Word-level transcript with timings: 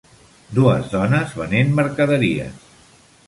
Dues 0.59 0.87
dones 0.93 1.35
venent 1.41 1.75
mercaderies. 1.81 2.67